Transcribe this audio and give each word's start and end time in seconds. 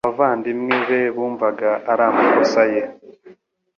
Abavandimwe 0.07 0.75
be 0.87 1.01
bumvaga 1.15 1.69
ari 1.91 2.03
amakosa 2.09 2.61
ye, 2.73 2.83